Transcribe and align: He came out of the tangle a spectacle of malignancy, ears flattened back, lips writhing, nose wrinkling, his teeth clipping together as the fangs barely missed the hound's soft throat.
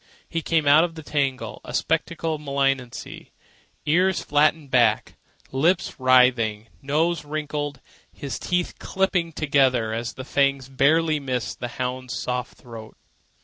He 0.27 0.41
came 0.41 0.65
out 0.65 0.83
of 0.83 0.95
the 0.95 1.03
tangle 1.03 1.61
a 1.63 1.75
spectacle 1.75 2.33
of 2.33 2.41
malignancy, 2.41 3.29
ears 3.85 4.23
flattened 4.23 4.71
back, 4.71 5.13
lips 5.51 5.99
writhing, 5.99 6.69
nose 6.81 7.23
wrinkling, 7.23 7.75
his 8.11 8.39
teeth 8.39 8.79
clipping 8.79 9.31
together 9.31 9.93
as 9.93 10.13
the 10.13 10.25
fangs 10.25 10.69
barely 10.69 11.19
missed 11.19 11.59
the 11.59 11.67
hound's 11.77 12.17
soft 12.19 12.57
throat. 12.57 12.97